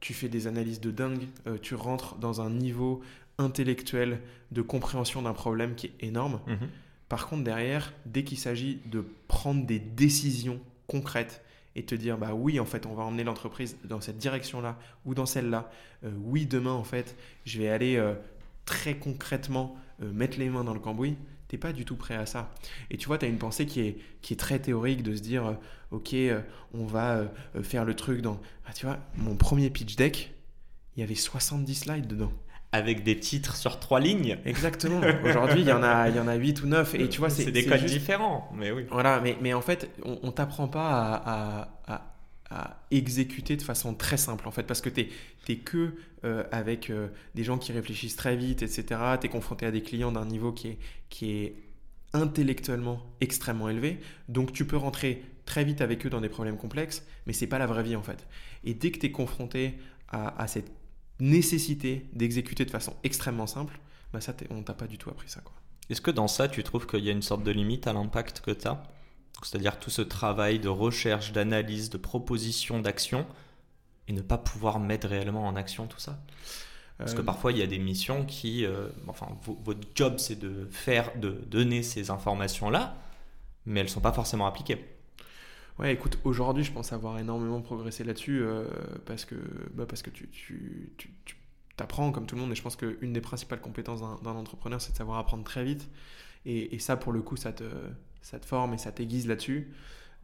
[0.00, 1.22] tu fais des analyses de dingue.
[1.62, 3.00] tu rentres dans un niveau
[3.38, 6.40] intellectuel de compréhension d'un problème qui est énorme.
[6.46, 6.68] Mhm.
[7.12, 11.44] Par contre, derrière, dès qu'il s'agit de prendre des décisions concrètes
[11.76, 15.14] et te dire, bah oui, en fait, on va emmener l'entreprise dans cette direction-là ou
[15.14, 15.70] dans celle-là.
[16.04, 18.14] Euh, oui, demain, en fait, je vais aller euh,
[18.64, 22.24] très concrètement euh, mettre les mains dans le cambouis, t'es pas du tout prêt à
[22.24, 22.50] ça.
[22.90, 25.20] Et tu vois, tu as une pensée qui est, qui est très théorique de se
[25.20, 25.58] dire,
[25.90, 26.16] ok,
[26.72, 27.30] on va
[27.62, 28.40] faire le truc dans...
[28.64, 30.32] Ah, tu vois, mon premier pitch deck,
[30.96, 32.32] il y avait 70 slides dedans
[32.72, 34.38] avec des titres sur trois lignes.
[34.46, 35.00] Exactement.
[35.24, 37.28] Aujourd'hui, il y en a, il y en a 8 ou 9 et tu vois,
[37.28, 38.86] c'est des codes différents, mais oui.
[38.90, 42.16] Voilà, mais, mais en fait, on, on t'apprend pas à, à,
[42.50, 45.08] à, exécuter de façon très simple en fait, parce que tu
[45.48, 49.00] es, que euh, avec euh, des gens qui réfléchissent très vite, etc.
[49.20, 50.78] Tu es confronté à des clients d'un niveau qui est,
[51.10, 51.56] qui est
[52.14, 57.04] intellectuellement extrêmement élevé, donc tu peux rentrer très vite avec eux dans des problèmes complexes,
[57.26, 58.26] mais c'est pas la vraie vie en fait.
[58.64, 60.70] Et dès que tu es confronté à, à cette
[61.22, 63.78] nécessité d'exécuter de façon extrêmement simple,
[64.12, 65.40] bah ça, on t'a pas du tout appris ça.
[65.40, 65.54] Quoi.
[65.88, 68.40] Est-ce que dans ça, tu trouves qu'il y a une sorte de limite à l'impact
[68.40, 68.82] que tu as
[69.42, 73.24] C'est-à-dire tout ce travail de recherche, d'analyse, de proposition, d'action,
[74.08, 76.18] et ne pas pouvoir mettre réellement en action tout ça?
[76.98, 78.64] Parce que euh, parfois, il y a des missions qui...
[78.64, 79.28] Euh, enfin,
[79.64, 82.96] votre job, c'est de faire, de donner ces informations-là,
[83.64, 84.91] mais elles ne sont pas forcément appliquées.
[85.78, 88.64] Ouais, écoute, aujourd'hui, je pense avoir énormément progressé là-dessus euh,
[89.06, 89.34] parce que,
[89.74, 91.36] bah parce que tu, tu, tu, tu
[91.78, 94.92] apprends comme tout le monde et je pense qu'une des principales compétences d'un entrepreneur, c'est
[94.92, 95.88] de savoir apprendre très vite.
[96.44, 97.64] Et, et, ça, pour le coup, ça te,
[98.20, 99.72] ça te forme et ça t'aiguise là-dessus.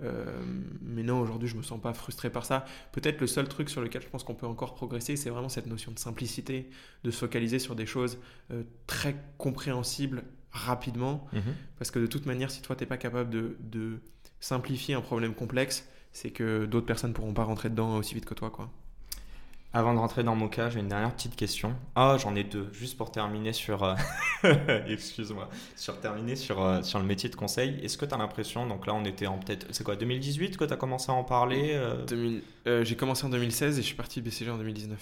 [0.00, 0.40] Euh,
[0.80, 2.64] mais non, aujourd'hui, je me sens pas frustré par ça.
[2.92, 5.66] Peut-être le seul truc sur lequel je pense qu'on peut encore progresser, c'est vraiment cette
[5.66, 6.70] notion de simplicité,
[7.04, 8.18] de se focaliser sur des choses
[8.50, 11.26] euh, très compréhensibles rapidement.
[11.32, 11.54] Mhm.
[11.78, 14.00] Parce que de toute manière, si toi, tu n'es pas capable de, de
[14.40, 18.34] simplifier un problème complexe, c'est que d'autres personnes pourront pas rentrer dedans aussi vite que
[18.34, 18.50] toi.
[18.50, 18.70] quoi.
[19.74, 21.74] Avant de rentrer dans mon cas, j'ai une dernière petite question.
[21.94, 23.84] Ah, j'en ai deux, juste pour terminer sur.
[23.84, 23.94] Euh,
[24.88, 25.50] excuse-moi.
[25.76, 27.78] Sur terminer sur, euh, sur le métier de conseil.
[27.82, 29.66] Est-ce que tu as l'impression, donc là on était en peut-être.
[29.72, 32.84] C'est quoi, 2018 que tu as commencé à en parler euh?
[32.84, 34.98] J'ai commencé en 2016 et je suis parti de BCG en 2019.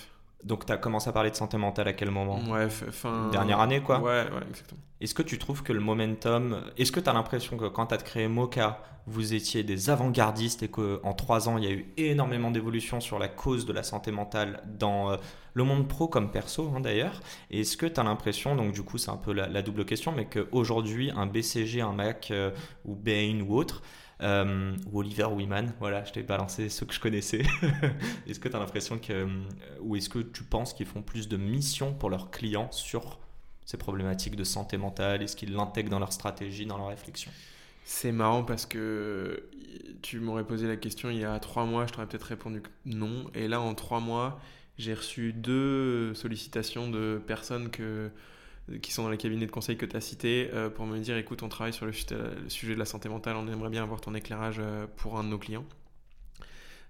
[0.47, 2.39] Donc, tu as commencé à parler de santé mentale à quel moment?
[2.49, 3.31] Ouais, fin.
[3.31, 4.81] Dernière année, quoi Ouais, ouais, exactement.
[5.01, 6.63] Est-ce que tu trouves que le momentum.
[6.79, 10.63] Est-ce que tu as l'impression que quand tu as créé Mocha, vous étiez des avant-gardistes
[10.63, 13.83] et qu'en trois ans, il y a eu énormément d'évolution sur la cause de la
[13.83, 15.17] santé mentale dans euh,
[15.55, 17.21] le monde pro comme perso, hein, d'ailleurs?
[17.51, 20.27] Est-ce que tu as l'impression, donc du coup, c'est un peu la, double question, mais
[20.27, 22.53] qu'aujourd'hui, un BCG, un Mac euh,
[22.85, 23.83] ou Bain ou autre,
[24.23, 27.43] euh, ou Oliver Wyman, voilà, je t'ai balancé ceux que je connaissais.
[28.27, 29.27] est-ce que tu as l'impression que, euh,
[29.81, 33.19] ou est-ce que tu penses qu'ils font plus de missions pour leurs clients sur
[33.65, 35.23] ces problématiques de santé mentale?
[35.23, 37.31] Est-ce qu'ils l'intègrent dans leur stratégie, dans leur réflexion?
[37.85, 39.49] C'est marrant parce que
[40.03, 43.27] tu m'aurais posé la question il y a trois mois, je t'aurais peut-être répondu non.
[43.35, 44.41] Et là, en trois mois,
[44.79, 48.11] j'ai reçu deux sollicitations de personnes que
[48.83, 51.17] qui sont dans les cabinets de conseil que tu as cités euh, pour me dire
[51.17, 51.93] écoute, on travaille sur le,
[52.49, 55.29] sujet de la santé mentale, on aimerait bien avoir ton éclairage euh, pour un de
[55.29, 55.65] nos clients.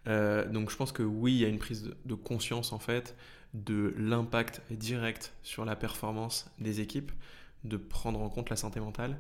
[0.09, 3.17] Euh, donc je pense que oui, il y a une prise de conscience en fait
[3.55, 7.13] de l'impact direct sur la performance des équipes,
[7.65, 9.19] de prendre en compte la santé mentale.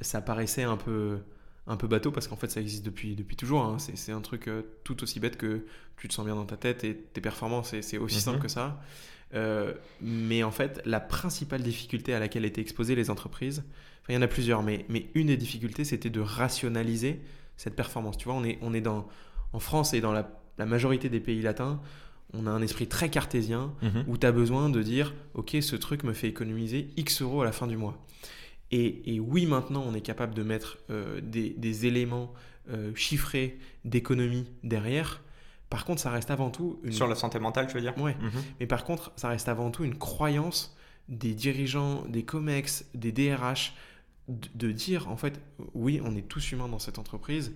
[0.00, 1.18] ça paraissait un peu,
[1.66, 3.64] un peu bateau parce qu'en fait ça existe depuis, depuis toujours.
[3.64, 3.78] Hein.
[3.78, 4.48] C'est un truc
[4.84, 7.98] tout aussi bête que tu te sens bien dans ta tête et tes performances, c'est
[7.98, 8.42] aussi simple mhm.
[8.42, 8.80] que ça.
[9.34, 13.64] Euh, mais en fait, la principale difficulté à laquelle étaient exposées les entreprises,
[14.08, 17.20] il y en a plusieurs, mais, mais une des difficultés, c'était de rationaliser
[17.56, 18.16] cette performance.
[18.16, 19.08] Tu vois, on est, on est dans,
[19.52, 21.80] en France et dans la, la majorité des pays latins,
[22.32, 24.04] on a un esprit très cartésien mhm.
[24.06, 27.44] où tu as besoin de dire, OK, ce truc me fait économiser X euros à
[27.44, 28.04] la fin du mois.
[28.70, 32.34] Et, et oui, maintenant, on est capable de mettre euh, des, des, éléments
[32.68, 35.22] euh, chiffrés d'économie derrière,
[35.70, 36.78] par contre, ça reste avant tout.
[36.84, 36.92] Une...
[36.92, 37.94] Sur la santé mentale, tu veux dire?
[37.98, 38.12] Oui.
[38.20, 38.42] Mhm.
[38.60, 40.76] Mais par contre, ça reste avant tout une croyance
[41.08, 43.74] des dirigeants, des COMEX, des DRH,
[44.28, 45.40] de, dire en fait,
[45.74, 47.54] oui, on est tous humains dans cette entreprise.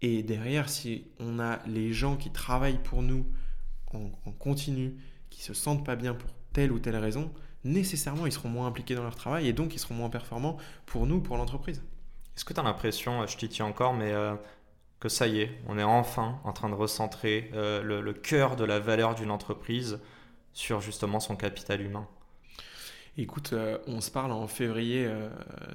[0.00, 3.26] Et derrière, si on a les gens qui travaillent pour nous
[3.92, 4.96] en, continu,
[5.28, 7.32] qui se sentent pas bien pour telle ou telle raison,
[7.64, 10.56] nécessairement, ils seront moins impliqués dans leur travail et donc ils seront moins performants
[10.86, 11.82] pour nous, pour l'entreprise.
[12.36, 14.34] Est-ce que tu as l'impression, je t'y tiens encore, mais euh,
[15.00, 18.64] que ça y est, on est enfin en train de recentrer euh, le, cœur de
[18.64, 20.00] la valeur d'une entreprise
[20.52, 22.06] sur justement son capital humain
[23.16, 25.08] Écoute, euh, on se parle en février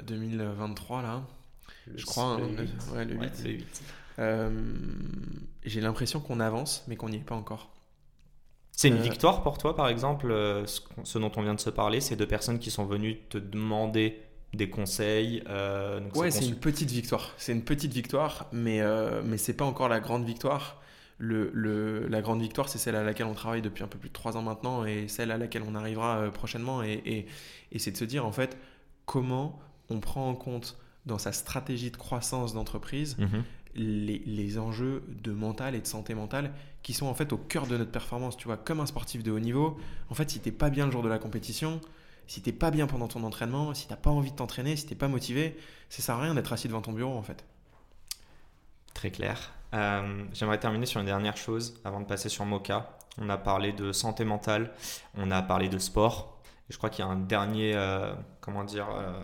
[0.05, 1.23] 2023 euh, là,
[1.93, 2.37] je crois.
[2.37, 3.83] Le, hein, Ouais, le 8.
[5.65, 7.69] J'ai l'impression qu'on avance, mais qu'on n'y est pas encore.
[8.71, 10.29] C'est une victoire pour toi, par exemple,
[10.65, 13.37] ce, ce, dont on vient de se parler, ces deux personnes qui sont venues te
[13.37, 14.22] demander
[14.53, 15.43] des conseils.
[15.49, 17.33] Euh, ouais, c'est une petite victoire.
[17.37, 20.81] C'est une petite victoire, mais, euh, mais c'est pas encore la grande victoire.
[21.17, 24.09] Le, le, la grande victoire, c'est celle à laquelle on travaille depuis un peu plus
[24.09, 26.83] de trois ans maintenant et celle à laquelle on arrivera euh, prochainement.
[26.83, 27.25] Et, et,
[27.71, 28.57] et c'est de se dire, en fait,
[29.05, 33.43] comment on prend en compte dans sa stratégie de croissance d'entreprise mhm.
[33.75, 37.67] les, les, enjeux de mental et de santé mentale qui sont en fait au cœur
[37.67, 38.37] de notre performance.
[38.37, 39.77] Tu vois, comme un sportif de haut niveau,
[40.09, 41.81] en fait, si t'es pas bien le jour de la compétition,
[42.27, 44.95] si t'es pas bien pendant ton entraînement, si t'as pas envie de t'entraîner, si t'es
[44.95, 45.57] pas motivé,
[45.89, 47.45] ça sert à rien d'être assis devant ton bureau en fait.
[48.93, 49.51] Très clair.
[49.73, 52.97] Euh, j'aimerais terminer sur une dernière chose avant de passer sur Mocha.
[53.17, 54.71] On a parlé de santé mentale,
[55.15, 56.41] on a parlé de sport.
[56.69, 59.23] je crois qu'il y a un dernier, euh, comment dire, euh,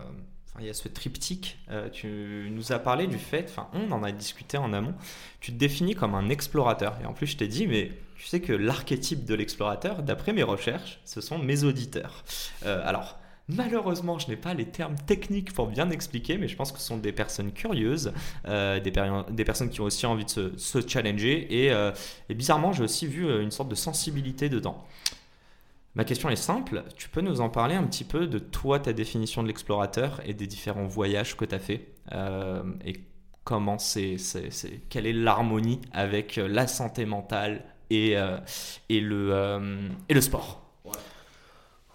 [0.58, 1.58] il y a ce triptyque.
[1.92, 4.94] tu nous as parlé du fait, enfin, on en a discuté en amont.
[5.40, 6.98] Tu te définis comme un explorateur.
[7.02, 10.42] Et en plus, je t'ai dit, mais tu sais que l'archétype de l'explorateur, d'après mes
[10.42, 12.24] recherches, ce sont mes auditeurs.
[12.64, 13.20] alors,
[13.56, 16.86] Malheureusement, je n'ai pas les termes techniques pour bien expliquer, mais je pense que ce
[16.86, 18.12] sont des personnes curieuses,
[18.46, 21.92] euh, des, personnes qui ont aussi envie de se, challenger, euh,
[22.28, 24.84] et, bizarrement, j'ai aussi vu euh, une sorte de sensibilité dedans.
[25.96, 28.92] Ma question est simple, tu peux nous en parler un petit peu de toi, ta
[28.92, 31.88] définition de l'explorateur et des différents voyages que tu as fait,
[32.84, 32.92] et
[33.42, 34.16] comment c'est,
[34.88, 38.14] quelle est l'harmonie avec la santé mentale et,
[38.88, 40.62] et le sport?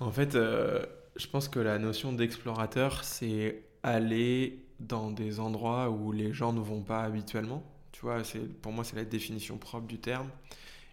[0.02, 6.34] En fait, je pense que la notion d'explorateur, c'est aller dans des endroits où les
[6.34, 7.64] gens ne vont pas habituellement.
[7.94, 8.18] Tu vois,
[8.62, 10.30] pour moi, c'est la définition propre du terme.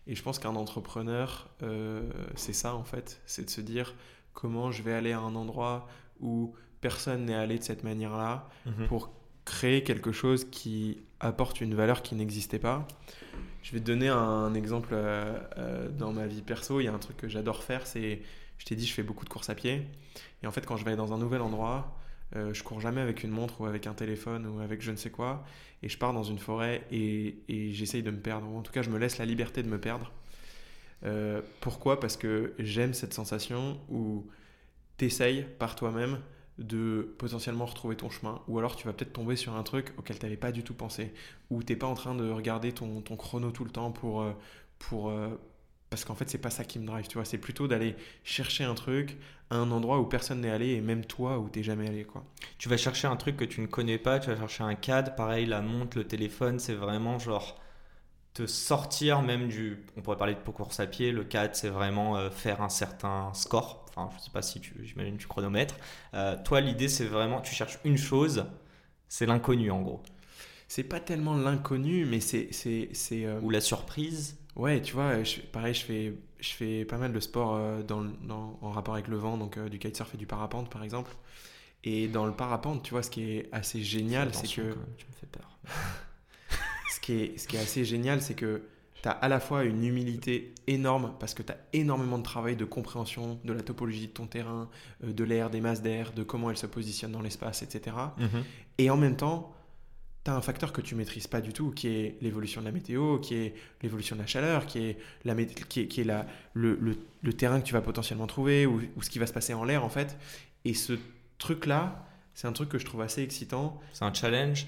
[0.07, 2.03] Et je pense qu'un entrepreneur, euh,
[2.35, 3.95] c'est ça en fait, c'est de se dire
[4.33, 5.87] comment je vais aller à un endroit
[6.21, 8.89] où personne n'est allé de cette manière-là mhm.
[8.89, 9.13] pour
[9.45, 12.87] créer quelque chose qui apporte une valeur qui n'existait pas.
[13.63, 16.81] Je vais te donner un exemple euh, euh, dans ma vie perso.
[16.81, 18.23] Il y a un truc que j'adore faire, c'est
[18.59, 19.87] je t'ai dit, je fais beaucoup de courses à pied.
[20.43, 21.97] Et en fait, quand je vais dans un nouvel endroit,
[22.35, 24.97] euh, je cours jamais avec une montre ou avec un téléphone ou avec je ne
[24.97, 25.45] sais quoi.
[25.83, 28.47] Et je pars dans une forêt et, j'essaye de me perdre.
[28.49, 30.13] En tout cas, je me laisse la liberté de me perdre.
[31.05, 32.01] Euh, pourquoi?
[32.01, 34.27] Parce que j'aime cette sensation où
[34.99, 36.21] tu essayes par toi-même
[36.59, 38.41] de potentiellement retrouver ton chemin.
[38.49, 40.75] Ou alors tu vas peut-être tomber sur un truc auquel tu n'avais pas du tout
[40.75, 41.13] pensé.
[41.51, 44.25] Ou tu n'es pas en train de regarder ton, chrono tout le temps pour,
[44.79, 45.29] pour, euh,
[45.93, 47.27] parce qu'en fait c'est pas ça qui me drive tu vois.
[47.27, 49.19] C'est plutôt d'aller chercher un truc
[49.51, 52.25] à un endroit où personne n'est allé et même toi où t'es jamais allé quoi.
[52.57, 55.15] Tu vas chercher un truc que tu ne connais pas tu vas chercher un cadre
[55.15, 57.61] pareil la montre le téléphone c'est vraiment genre
[58.33, 62.17] te sortir même du on pourrait parler de course à pied le cadre c'est vraiment
[62.17, 63.85] euh, faire un certain score.
[63.95, 65.77] Enfin je sais pas si tu j'imagine tu chronomètres.
[66.15, 68.47] Euh, toi l'idée c'est vraiment tu cherches une chose
[69.09, 70.03] c'est l'inconnu en gros.
[70.69, 75.15] C'est pas tellement l'inconnu mais c'est c'est, euh, ou la surprise Ouais, tu vois,
[75.51, 79.09] pareil, je fais, je fais pas mal de sport euh, dans, dans, en rapport avec
[79.09, 81.11] le vent, donc euh, du kitesurf et du parapente par exemple.
[81.85, 84.77] Et dans le parapente, tu vois, ce qui est assez génial, c'est que.
[84.97, 85.59] Tu me fais peur.
[86.95, 88.63] ce, qui est, ce qui est assez génial, c'est que
[89.03, 92.55] tu as à la fois une humilité énorme parce que tu as énormément de travail
[92.55, 94.69] de compréhension de la topologie de ton terrain,
[95.03, 97.97] euh, de l'air, des masses d'air, de comment elle se positionne dans l'espace, etc.
[98.19, 98.45] Mhm.
[98.79, 99.53] Et en même temps,
[100.25, 102.73] tu as un facteur que tu maîtrises pas du tout, qui est l'évolution de la
[102.73, 106.27] météo, qui est l'évolution de la chaleur, qui est, la, qui est, qui est la,
[106.55, 106.79] le,
[107.23, 109.65] le, terrain que tu vas potentiellement trouver, ou, ou ce qui va se passer en
[109.65, 110.17] l'air en fait.
[110.65, 110.95] Et ce
[111.39, 113.81] truc-là, c'est un truc que je trouve assez excitant.
[113.93, 114.67] C'est un challenge?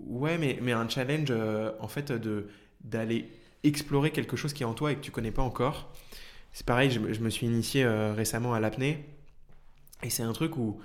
[0.00, 2.48] Ouais, mais, mais un challenge euh, en fait de
[2.82, 3.30] d'aller
[3.64, 5.92] explorer quelque chose qui est en toi et que tu connais pas encore.
[6.52, 9.04] C'est pareil, je, je, me suis initié euh, récemment à l'apnée.
[10.02, 10.80] Et c'est un truc où,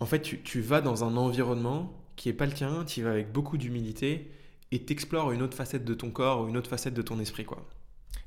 [0.00, 3.02] en fait, tu, tu vas dans un environnement qui est pas le tien, tu y
[3.02, 4.30] vas avec beaucoup d'humilité
[4.72, 7.44] et t'explores une autre facette de ton corps ou une autre facette de ton esprit
[7.44, 7.66] quoi.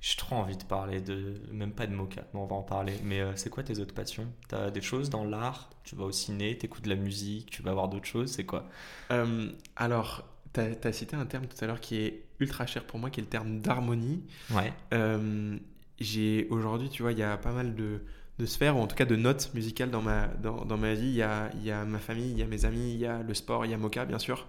[0.01, 2.93] J'ai trop envie de parler de même pas de mocha, mais on va en parler.
[3.03, 4.31] Mais euh, c'est quoi tes autres passions?
[4.47, 5.69] T'as des choses dans l'art?
[5.83, 8.69] Tu vas au ciné, t'écoutes de la musique, tu vas voir d'autres choses, c'est quoi?
[9.11, 10.23] Euh, Alors,
[10.53, 13.19] tu as, cité un terme tout à l'heure qui est ultra cher pour moi, qui
[13.19, 14.23] est le terme d'harmonie.
[14.51, 14.71] Ouais.
[14.93, 15.57] Euh,
[15.99, 18.01] j'ai aujourd'hui, tu vois, il y a pas mal de,
[18.39, 21.07] de sphères, ou en tout cas de notes musicales dans ma, dans, dans ma vie.
[21.07, 23.05] Il y, a, il y, a, ma famille, il y a mes amis, il y
[23.05, 24.47] a le sport, il y a Mocha, bien sûr.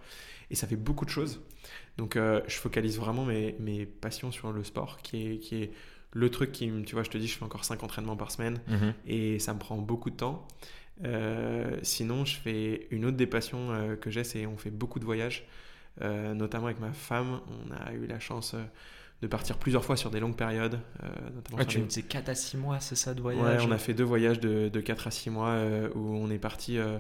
[0.51, 1.41] Et ça fait beaucoup de choses.
[1.99, 5.73] Donc, euh, je focalise vraiment mes, mes, passions sur le sport, qui est, qui est
[6.13, 8.61] le truc qui, tu vois, je te dis, je fais encore 5 entraînements par semaine
[8.69, 8.95] mhm.
[9.07, 10.47] et ça me prend beaucoup de temps.
[11.05, 14.99] Euh, sinon, je fais une autre des passions euh, que j'ai, c'est on fait beaucoup
[14.99, 15.47] de voyages,
[16.01, 17.41] notamment avec ma femme.
[17.49, 18.55] On a eu la chance
[19.23, 20.81] de partir plusieurs fois sur des longues périodes.
[21.03, 23.79] Euh, tu me disais 4 à 6 mois, c'est ça, de voyage Ouais, on a
[23.79, 26.99] fait deux voyages de, de 4 à 6 mois euh, où on est parti euh,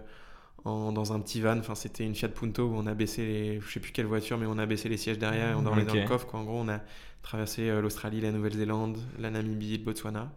[0.64, 1.59] dans un petit van.
[1.59, 3.61] Enfin, c'était une Fiat Punto où on a baissé les.
[3.61, 5.85] Je sais plus quelle voiture, mais on a baissé les sièges derrière et on dormait
[5.85, 6.35] dans le coffre.
[6.35, 6.80] En gros, on a
[7.22, 10.30] traversé l'Australie, la Nouvelle-Zélande, la Namibie, le Botswana.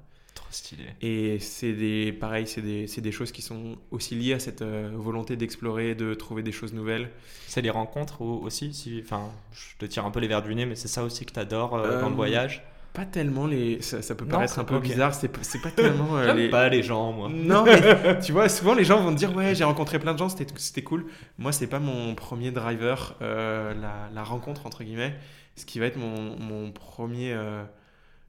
[0.53, 0.83] Stylé.
[1.01, 4.91] Et c'est des, pareil, c'est des, des, choses qui sont aussi liées à cette euh,
[4.93, 7.09] volonté d'explorer, de trouver des choses nouvelles.
[7.47, 10.65] C'est les rencontres aussi si, Enfin, je te tire un peu les verres du nez,
[10.65, 12.63] mais c'est ça aussi que tu adores euh, dans le euh, voyage?
[12.93, 16.47] pas tellement les ça, peut paraître un peu bizarre c'est pas tellement les...
[16.47, 17.27] pas les gens moi.
[17.27, 20.19] Non mais tu vois souvent les gens vont te dire ouais j'ai rencontré plein de
[20.19, 21.07] gens c'était cool.
[21.39, 25.15] Moi c'est pas mon premier driver la, la, rencontre entre guillemets.
[25.55, 27.35] Ce qui va être mon, mon premier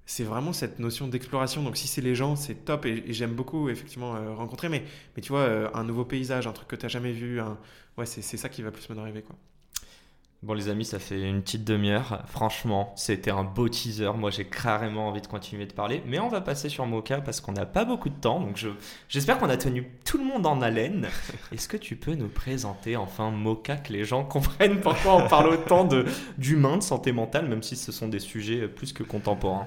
[0.07, 1.63] c'est vraiment cette notion d'exploration.
[1.63, 4.69] Donc si c'est les gens, c'est top et, j'aime beaucoup effectivement rencontrer.
[4.69, 4.85] Mais,
[5.17, 7.41] mais tu vois, un nouveau paysage, un truc que tu n'as jamais vu,
[7.97, 9.23] ouais, c'est ça qui va plus me driver.
[9.23, 9.37] Quoi.
[10.45, 12.23] Bon les amis, ça fait une petite demi-heure.
[12.27, 14.11] Franchement, c'était un beau teaser.
[14.15, 16.03] Moi, j'ai carrément envie de continuer de parler.
[16.07, 18.41] Mais on va passer sur Mocha parce qu'on n'a pas beaucoup de temps.
[18.41, 18.63] Donc
[19.09, 21.09] j'espère qu'on a tenu tout le monde en haleine.
[21.53, 25.49] Est-ce que tu peux nous présenter enfin Mocha, que les gens comprennent pourquoi on parle
[25.49, 25.89] autant
[26.37, 29.67] d'humains, de santé mentale, même si ce sont des sujets plus que contemporains?